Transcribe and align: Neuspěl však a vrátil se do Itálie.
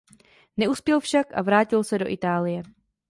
Neuspěl 0.57 0.99
však 0.99 1.37
a 1.37 1.41
vrátil 1.41 1.83
se 1.83 1.97
do 1.97 2.07
Itálie. 2.07 2.63